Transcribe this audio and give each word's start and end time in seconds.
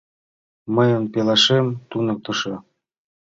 —Мыйын 0.75 1.03
пелашем 1.13 1.67
туныктышо. 1.89 2.55